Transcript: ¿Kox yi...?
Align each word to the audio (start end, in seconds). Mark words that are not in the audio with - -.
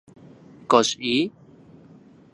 ¿Kox 0.69 0.87
yi...? 1.03 1.15